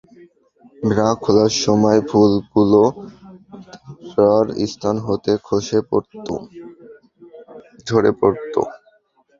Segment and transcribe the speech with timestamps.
[0.83, 2.83] Bra খোলার সময় ফুলগুলো
[4.11, 5.31] তার স্তন হতে
[7.87, 8.55] ঝড়ে পড়ত।